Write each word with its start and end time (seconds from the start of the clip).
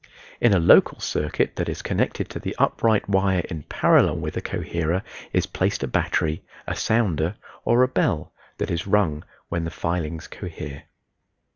In 0.39 0.51
a 0.55 0.59
local 0.59 0.99
circuit 0.99 1.57
that 1.57 1.69
is 1.69 1.83
connected 1.83 2.27
to 2.31 2.39
the 2.39 2.55
upright 2.57 3.07
wire 3.07 3.43
in 3.51 3.61
parallel 3.69 4.17
with 4.17 4.33
the 4.33 4.41
coherer 4.41 5.03
is 5.31 5.45
placed 5.45 5.83
a 5.83 5.87
battery, 5.87 6.43
a 6.65 6.75
sounder, 6.75 7.35
or 7.65 7.83
a 7.83 7.87
bell, 7.87 8.33
that 8.57 8.71
is 8.71 8.87
rung 8.87 9.23
when 9.49 9.63
the 9.63 9.69
filings 9.69 10.27
cohere. 10.27 10.85